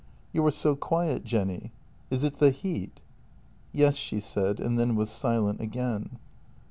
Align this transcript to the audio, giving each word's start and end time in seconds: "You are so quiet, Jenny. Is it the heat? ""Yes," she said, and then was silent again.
"You 0.33 0.43
are 0.47 0.49
so 0.49 0.75
quiet, 0.75 1.23
Jenny. 1.25 1.71
Is 2.09 2.23
it 2.23 2.33
the 2.37 2.49
heat? 2.49 3.01
""Yes," 3.71 3.95
she 3.97 4.19
said, 4.19 4.59
and 4.59 4.79
then 4.79 4.95
was 4.95 5.11
silent 5.11 5.61
again. 5.61 6.17